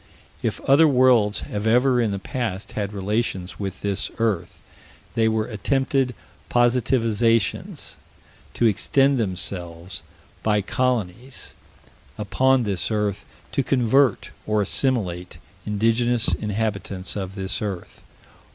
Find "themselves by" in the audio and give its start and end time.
9.19-10.63